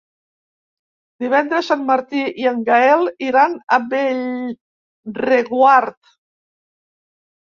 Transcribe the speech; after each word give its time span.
Divendres 1.23 1.67
en 1.75 1.83
Martí 1.89 2.23
i 2.43 2.47
en 2.51 2.63
Gaël 2.69 3.05
iran 3.27 3.57
a 3.77 3.79
Bellreguard. 3.91 5.99